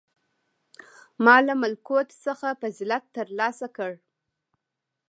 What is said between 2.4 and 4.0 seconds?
فضیلت تر لاسه کړ.